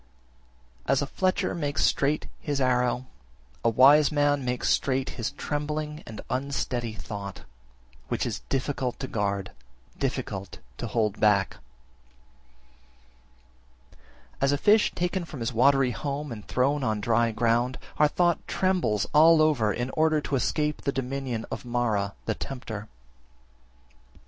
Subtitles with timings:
[0.87, 3.05] As a fletcher makes straight his arrow,
[3.63, 7.41] a wise man makes straight his trembling and unsteady thought,
[8.07, 9.51] which is difficult to guard,
[9.99, 11.57] difficult to hold back.
[14.39, 14.41] 34.
[14.41, 18.39] As a fish taken from his watery home and thrown on dry ground, our thought
[18.47, 22.87] trembles all over in order to escape the dominion of Mara (the tempter).
[24.05, 24.09] 35.